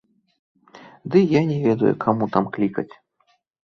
Ды 1.13 1.17
і 1.23 1.29
я 1.39 1.45
не 1.51 1.61
ведаю, 1.69 1.93
каму 2.09 2.33
там 2.35 2.53
клікаць. 2.59 2.91